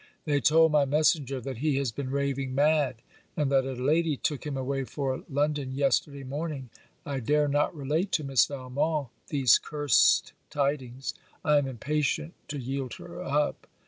They 0.25 0.41
told 0.41 0.71
my 0.71 0.83
messenger 0.83 1.39
that 1.41 1.57
he 1.59 1.75
has 1.75 1.91
been 1.91 2.09
raving 2.09 2.55
mad! 2.55 3.03
and 3.37 3.51
that 3.51 3.65
a 3.65 3.73
lady 3.73 4.17
took 4.17 4.47
him 4.47 4.57
away 4.57 4.83
for 4.83 5.21
London 5.29 5.73
yesterday 5.75 6.23
morning. 6.23 6.71
I 7.05 7.19
dare 7.19 7.47
not 7.47 7.75
relate 7.75 8.11
to 8.13 8.23
Miss 8.23 8.47
Valmont 8.47 9.09
these 9.27 9.59
cursed 9.59 10.33
tidings. 10.49 11.13
I 11.45 11.59
am 11.59 11.67
impatient 11.67 12.33
to 12.47 12.57
yield 12.57 12.95
her 12.95 13.21
up. 13.21 13.67